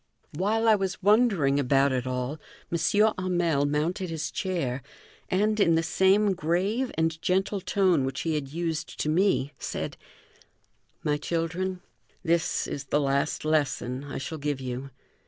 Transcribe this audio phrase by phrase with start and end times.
[0.33, 2.39] While I was wondering about it all,
[2.71, 2.77] M.
[3.19, 4.81] Hamel mounted his chair,
[5.29, 9.97] and, in the same grave and gentle tone which he had used to me, said:
[11.03, 11.81] "My children,
[12.23, 14.89] this is the last lesson I shall give you.